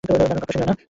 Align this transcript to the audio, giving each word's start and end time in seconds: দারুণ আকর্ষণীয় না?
দারুণ 0.03 0.31
আকর্ষণীয় 0.35 0.67
না? 0.67 0.73